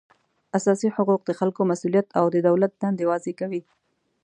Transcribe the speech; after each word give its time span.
اساسي 0.57 0.87
حقوق 0.95 1.21
د 1.25 1.31
خلکو 1.39 1.61
مسولیت 1.71 2.07
او 2.19 2.25
د 2.33 2.35
دولت 2.47 2.71
دندې 2.81 3.03
واضح 3.09 3.33
کوي 3.39 3.61